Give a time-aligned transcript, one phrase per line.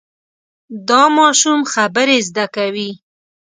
[0.89, 2.91] دا ماشوم خبرې زده کوي.